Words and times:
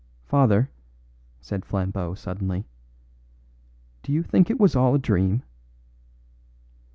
"Father," 0.25 0.71
said 1.41 1.63
Flambeau 1.63 2.15
suddenly, 2.15 2.65
"do 4.01 4.11
you 4.11 4.23
think 4.23 4.49
it 4.49 4.59
was 4.59 4.75
all 4.75 4.95
a 4.95 4.97
dream?" 4.97 5.43